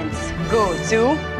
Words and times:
points. 0.00 0.32
Go 0.50 0.76
to 0.88 1.39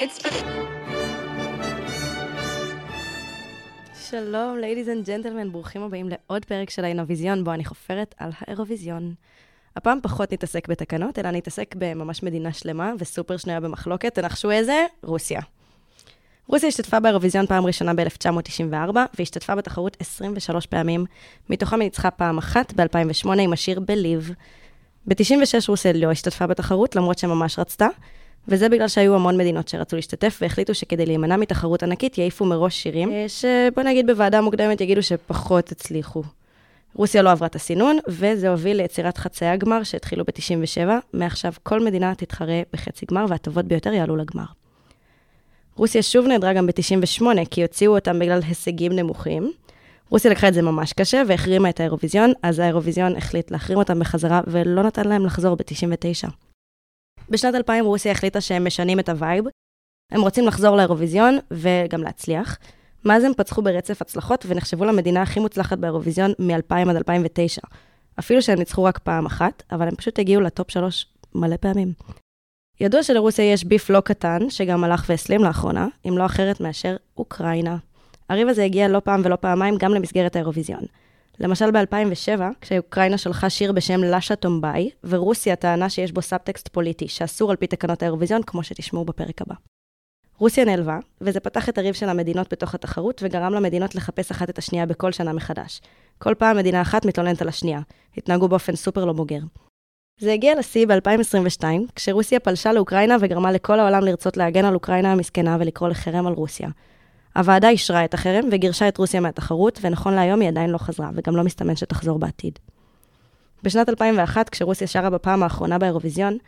Pittsburgh. 0.00 0.44
שלום, 4.10 4.58
ladies 4.60 4.86
and 4.86 5.06
gentlemen, 5.06 5.50
ברוכים 5.52 5.82
הבאים 5.82 6.08
לעוד 6.08 6.44
פרק 6.44 6.70
של 6.70 6.84
האינוויזיון, 6.84 7.44
בו 7.44 7.52
אני 7.52 7.64
חופרת 7.64 8.14
על 8.18 8.30
האירוויזיון. 8.40 9.14
הפעם 9.76 9.98
פחות 10.02 10.32
נתעסק 10.32 10.68
בתקנות, 10.68 11.18
אלא 11.18 11.30
נתעסק 11.30 11.74
בממש 11.78 12.22
מדינה 12.22 12.52
שלמה 12.52 12.92
וסופר 12.98 13.36
שנויה 13.36 13.60
במחלוקת. 13.60 14.14
תנחשו 14.14 14.50
איזה? 14.50 14.86
רוסיה. 15.02 15.40
רוסיה 16.46 16.68
השתתפה 16.68 17.00
באירוויזיון 17.00 17.46
פעם 17.46 17.66
ראשונה 17.66 17.94
ב-1994, 17.94 18.96
והשתתפה 19.18 19.54
בתחרות 19.54 19.96
23 20.00 20.66
פעמים, 20.66 21.04
מתוכם 21.50 21.80
היא 21.80 21.86
ניצחה 21.86 22.10
פעם 22.10 22.38
אחת 22.38 22.72
ב-2008 22.72 23.40
עם 23.40 23.52
השיר 23.52 23.80
בליב. 23.80 24.30
ב-96 25.06 25.68
רוסיה 25.68 25.92
לא 25.92 26.10
השתתפה 26.10 26.46
בתחרות, 26.46 26.96
למרות 26.96 27.18
שממש 27.18 27.58
רצתה, 27.58 27.88
וזה 28.48 28.68
בגלל 28.68 28.88
שהיו 28.88 29.14
המון 29.14 29.36
מדינות 29.36 29.68
שרצו 29.68 29.96
להשתתף, 29.96 30.38
והחליטו 30.42 30.74
שכדי 30.74 31.06
להימנע 31.06 31.36
מתחרות 31.36 31.82
ענקית, 31.82 32.18
יעיפו 32.18 32.44
מראש 32.44 32.82
שירים, 32.82 33.12
אה, 33.12 33.26
שבוא 33.28 33.82
נגיד 33.82 34.06
בוועדה 34.06 34.40
מוקדמת 34.40 34.80
יגידו 34.80 35.02
שפחות 35.02 35.72
הצליחו. 35.72 36.22
רוסיה 36.94 37.22
לא 37.22 37.30
עברה 37.30 37.46
את 37.46 37.54
הסינון, 37.54 37.98
וזה 38.08 38.48
הוביל 38.48 38.76
ליצירת 38.76 39.18
חצאי 39.18 39.48
הגמר 39.48 39.82
שהתחילו 39.82 40.24
ב-97. 40.24 40.88
מעכשיו 41.12 41.52
כל 41.62 41.84
מדינה 41.84 42.14
תתחרה 42.14 42.62
בחצי 42.72 43.06
גמר, 43.06 43.26
והטובות 43.28 43.64
ביותר 43.64 43.92
יעלו 43.92 44.16
לגמר. 44.16 44.44
רוסיה 45.76 46.02
שוב 46.02 46.26
נעדרה 46.26 46.52
גם 46.52 46.66
ב-98, 46.66 47.24
כי 47.50 47.62
הוציאו 47.62 47.94
אותם 47.94 48.18
בגלל 48.18 48.40
הישגים 48.48 48.92
נמוכים. 48.92 49.52
רוסיה 50.08 50.30
לקחה 50.30 50.48
את 50.48 50.54
זה 50.54 50.62
ממש 50.62 50.92
קשה 50.92 51.22
והחרימה 51.26 51.68
את 51.68 51.80
האירוויזיון, 51.80 52.32
אז 52.42 52.58
האירוויזיון 52.58 53.16
החליט 53.16 53.50
להחרים 53.50 53.78
אותם 53.78 53.98
בחזרה, 53.98 54.40
ולא 54.46 54.82
נתן 54.82 55.08
להם 55.08 55.26
לחזור 55.26 55.56
ב-99. 55.56 56.49
בשנת 57.30 57.54
2000 57.54 57.84
רוסיה 57.84 58.12
החליטה 58.12 58.40
שהם 58.40 58.66
משנים 58.66 59.00
את 59.00 59.08
ה 59.08 59.14
vibe. 59.14 59.44
הם 60.12 60.20
רוצים 60.20 60.46
לחזור 60.46 60.76
לאירוויזיון 60.76 61.38
וגם 61.50 62.02
להצליח. 62.02 62.58
מאז 63.04 63.24
הם 63.24 63.32
פצחו 63.36 63.62
ברצף 63.62 64.02
הצלחות 64.02 64.44
ונחשבו 64.48 64.84
למדינה 64.84 65.22
הכי 65.22 65.40
מוצלחת 65.40 65.78
באירוויזיון 65.78 66.32
מ-2000 66.38 66.90
עד 66.90 66.96
2009. 66.96 67.60
אפילו 68.18 68.42
שהם 68.42 68.58
ניצחו 68.58 68.84
רק 68.84 68.98
פעם 68.98 69.26
אחת, 69.26 69.62
אבל 69.72 69.88
הם 69.88 69.94
פשוט 69.94 70.18
הגיעו 70.18 70.40
ל 70.40 70.47
top 70.47 70.70
שלוש 70.70 71.06
מלא 71.34 71.56
פעמים. 71.56 71.92
ידוע 72.80 73.02
שלרוסיה 73.02 73.52
יש 73.52 73.64
beef 73.64 73.90
לא 73.90 74.00
קטן, 74.00 74.50
שגם 74.50 74.84
הלך 74.84 75.04
והסלים 75.08 75.44
לאחרונה, 75.44 75.88
עם 76.08 76.18
לא 76.18 76.26
אחרת 76.26 76.60
מאשר 76.60 76.96
אוקראינה. 77.18 77.76
הריב 78.28 78.48
הזה 78.48 78.64
הגיע 78.64 78.88
לא 78.88 79.00
פעם 79.04 79.20
ולא 79.24 79.36
פעמיים 79.36 79.76
גם 79.78 79.94
למסגרת 79.94 80.36
האירוויזיון. 80.36 80.84
למשל 81.40 81.70
ב-2007, 81.70 82.40
כשאוקראינה 82.60 83.18
שלחה 83.18 83.50
שיר 83.50 83.72
בשם 83.72 84.00
לאשה 84.00 84.36
טומבאי, 84.36 84.90
ורוסיה 85.04 85.56
טענה 85.56 85.90
שיש 85.90 86.12
בו 86.12 86.22
סאבטקסט 86.22 86.68
פוליטי, 86.68 87.08
שאסור 87.08 87.50
על 87.50 87.56
פי 87.56 87.66
תקנות 87.66 88.02
האירוויזיון, 88.02 88.42
כמו 88.42 88.62
שתשמעו 88.62 89.04
בפרק 89.04 89.42
הבא. 89.42 89.54
רוסיה 90.38 90.64
נעלבה, 90.64 90.98
וזה 91.20 91.40
פתח 91.40 91.68
את 91.68 91.78
הריב 91.78 91.94
של 91.94 92.08
המדינות 92.08 92.52
בתוך 92.52 92.74
התחרות, 92.74 93.20
וגרם 93.24 93.54
למדינות 93.54 93.94
לחפש 93.94 94.30
אחת 94.30 94.50
את 94.50 94.58
השנייה 94.58 94.86
בכל 94.86 95.12
שנה 95.12 95.32
מחדש. 95.32 95.80
כל 96.18 96.34
פעם 96.38 96.56
מדינה 96.56 96.82
אחת 96.82 97.04
מתלוננת 97.04 97.42
על 97.42 97.48
השנייה. 97.48 97.80
התנהגו 98.16 98.48
באופן 98.48 98.76
סופר 98.76 99.04
לא 99.04 99.12
בוגר. 99.12 99.40
זה 100.20 100.32
הגיע 100.32 100.58
לשיא 100.58 100.86
ב-2022, 100.86 101.64
כשרוסיה 101.94 102.40
פלשה 102.40 102.72
לאוקראינה 102.72 103.16
וגרמה 103.20 103.52
לכל 103.52 103.80
העולם 103.80 104.04
לרצות 104.04 104.36
להגן 104.36 104.64
על 104.64 104.74
אוקראינה 104.74 105.12
המסכנה 105.12 105.56
ולקרוא 105.60 105.88
לחרם 105.88 106.26
על 106.26 106.32
רוסיה. 106.32 106.68
הוועדה 107.36 107.68
אישרה 107.68 108.04
את 108.04 108.14
החרם 108.14 108.48
וגירשה 108.52 108.88
את 108.88 108.98
רוסיה 108.98 109.20
מהתחרות, 109.20 109.78
ונכון 109.82 110.14
להיום 110.14 110.40
היא 110.40 110.48
עדיין 110.48 110.70
לא 110.70 110.78
חזרה, 110.78 111.10
וגם 111.14 111.36
לא 111.36 111.44
מסתמן 111.44 111.76
שתחזור 111.76 112.18
בעתיד. 112.18 112.58
בשנת 113.62 113.88
2001, 113.88 114.48
כשרוסיה 114.48 114.86
שרה 114.86 115.10
בפעם 115.10 115.42
האחרונה 115.42 115.78
באירוויזיון, 115.78 116.38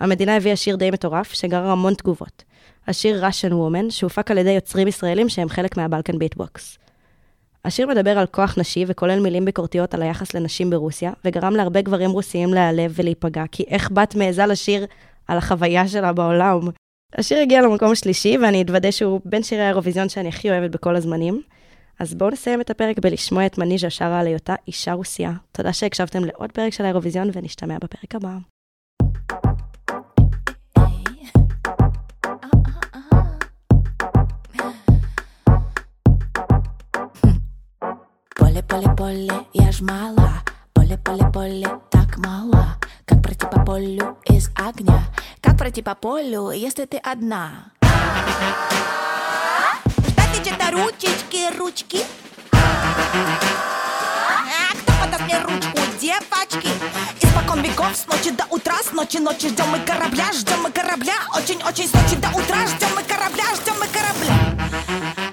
המדינה 0.00 0.36
הביאה 0.36 0.56
שיר 0.56 0.76
די 0.76 0.90
מטורף, 0.90 1.32
שגרר 1.32 1.70
המון 1.70 1.94
תגובות. 1.94 2.44
השיר 2.88 3.24
Russian 3.26 3.52
Woman, 3.52 3.90
שהופק 3.90 4.30
על 4.30 4.38
ידי 4.38 4.50
יוצרים 4.50 4.88
ישראלים 4.88 5.28
שהם 5.28 5.48
חלק 5.48 5.76
מהבלקן 5.76 6.18
ביטבוקס. 6.18 6.78
השיר 7.64 7.86
מדבר 7.86 8.18
על 8.18 8.26
כוח 8.26 8.58
נשי 8.58 8.84
וכולל 8.88 9.20
מילים 9.20 9.44
ביקורתיות 9.44 9.94
על 9.94 10.02
היחס 10.02 10.34
לנשים 10.34 10.70
ברוסיה, 10.70 11.12
וגרם 11.24 11.56
להרבה 11.56 11.80
גברים 11.80 12.10
רוסיים 12.10 12.54
להיעלב 12.54 12.92
ולהיפגע, 12.96 13.44
כי 13.52 13.64
איך 13.68 13.90
בת 13.90 14.14
מעיזה 14.14 14.46
לשיר 14.46 14.86
על 15.28 15.38
החוויה 15.38 15.88
שלה 15.88 16.12
בעולם? 16.12 16.60
השיר 17.17 17.39
הגיע 17.39 17.61
למקום 17.61 17.91
השלישי, 17.91 18.37
ואני 18.37 18.61
אתוודה 18.61 18.91
שהוא 18.91 19.21
בין 19.25 19.43
שירי 19.43 19.61
האירוויזיון 19.61 20.09
שאני 20.09 20.29
הכי 20.29 20.49
אוהבת 20.49 20.71
בכל 20.71 20.95
הזמנים. 20.95 21.41
אז 21.99 22.13
בואו 22.13 22.29
נסיים 22.29 22.61
את 22.61 22.69
הפרק 22.69 22.99
בלשמוע 22.99 23.45
את 23.45 23.57
מניז'ה 23.57 23.89
שרה 23.89 24.19
על 24.19 24.27
היותה 24.27 24.55
אישה 24.67 24.93
רוסיה. 24.93 25.31
תודה 25.51 25.73
שהקשבתם 25.73 26.25
לעוד 26.25 26.51
פרק 26.51 26.73
של 26.73 26.83
האירוויזיון, 26.83 27.29
ונשתמע 27.33 27.77
בפרק 27.81 28.15
הבא. 28.15 28.37
Поле, 38.39 38.61
поле, 38.71 38.89
поле, 38.99 39.37
я 39.63 39.71
ж 39.71 39.81
мала. 39.91 40.31
Поле, 40.75 40.97
поле, 41.05 41.25
поле, 41.35 41.69
так 41.89 42.17
мало. 42.17 42.63
Пройти 43.30 43.46
по 43.46 43.64
полю 43.64 44.18
из 44.24 44.50
огня? 44.56 45.04
Как 45.40 45.56
пройти 45.56 45.82
по 45.82 45.94
полю, 45.94 46.50
если 46.50 46.84
ты 46.84 46.96
одна? 46.96 47.70
Ждать 50.08 50.40
где-то 50.40 50.72
ручечки, 50.72 51.56
ручки. 51.56 52.04
А 52.50 52.74
кто 54.72 54.92
подаст 55.00 55.22
мне 55.22 55.38
ручку, 55.38 55.78
девочки? 56.00 56.68
Испокон 57.20 57.62
веков, 57.62 57.94
с 57.94 58.08
ночи 58.08 58.32
до 58.32 58.46
утра, 58.50 58.82
с 58.82 58.90
ночи 58.90 59.18
ночи 59.18 59.48
ждем 59.48 59.68
мы 59.68 59.78
корабля, 59.78 60.32
ждем 60.32 60.62
мы 60.62 60.72
корабля, 60.72 61.14
очень-очень 61.36 61.86
с 61.86 61.92
ночи 61.92 62.16
до 62.16 62.30
утра, 62.30 62.66
ждем 62.66 62.88
мы 62.96 63.04
корабля, 63.04 63.44
ждем 63.54 63.74
мы 63.78 63.86
корабля. 63.86 64.34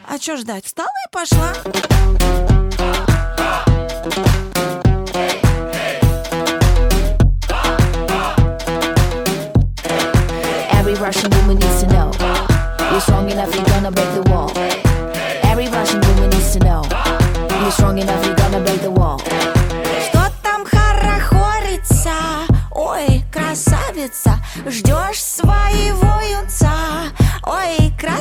А 0.07 0.19
чё 0.19 0.37
ждать? 0.37 0.65
Встала 0.65 0.87
и 1.07 1.11
пошла. 1.11 2.56
Strong 17.97 18.09
enough, 18.09 18.25
you're 18.27 18.35
gonna 18.35 18.59
break 18.63 18.81
the 18.81 18.91
wall 18.91 19.19
Что 20.09 20.31
там 20.43 20.65
хорохорится? 20.65 22.11
Ой, 22.71 23.23
красавица 23.31 24.37
Ждешь 24.67 25.23
своего 25.23 25.46
юнца 25.46 25.46
Ой, 25.46 25.46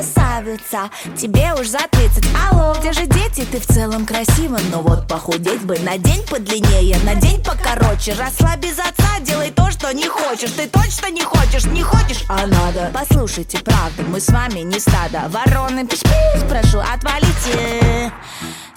красавица. 0.06 0.90
Тебе 1.16 1.54
уж 1.58 1.68
за 1.68 1.80
30 1.90 2.24
Алло, 2.50 2.74
где 2.78 2.92
же 2.92 3.06
дети? 3.06 3.46
Ты 3.50 3.58
в 3.58 3.66
целом 3.66 4.06
красива 4.06 4.58
Но 4.70 4.82
вот 4.82 5.08
похудеть 5.08 5.62
бы 5.62 5.78
на 5.80 5.98
день 5.98 6.22
подлиннее. 6.28 6.98
На 7.04 7.14
день 7.14 7.42
покороче. 7.42 8.14
Росла 8.14 8.56
без 8.56 8.78
отца, 8.78 9.20
делай 9.20 9.50
то, 9.50 9.70
что 9.70 9.92
не 9.92 10.06
хочешь. 10.06 10.50
Ты 10.50 10.68
точно 10.68 11.10
не 11.10 11.22
хочешь, 11.22 11.64
не 11.66 11.82
хочешь, 11.82 12.24
а 12.28 12.46
надо. 12.46 12.90
Послушайте, 12.92 13.58
правда, 13.58 14.02
мы 14.08 14.20
с 14.20 14.28
вами 14.28 14.60
не 14.60 14.78
стадо. 14.78 15.28
Вороны, 15.28 15.86
пиш-пиш, 15.86 16.48
прошу, 16.48 16.78
отвалите. 16.78 18.12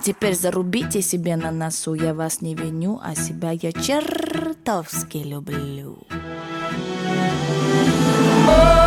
Теперь 0.04 0.36
зарубите 0.36 1.02
себе 1.02 1.36
на 1.36 1.52
носу. 1.52 1.94
Я 1.94 2.14
вас 2.14 2.42
не 2.42 2.56
виню, 2.56 3.00
а 3.04 3.16
себя 3.16 3.52
я 3.52 3.72
чертовски 3.72 5.18
люблю. 5.18 6.08
Борются, 8.48 8.79